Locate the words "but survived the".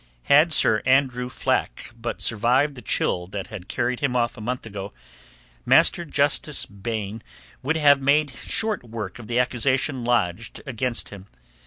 1.95-2.81